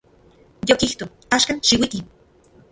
Yokijto; 0.71 1.07
axkan, 1.39 1.63
xiuiki. 1.67 1.99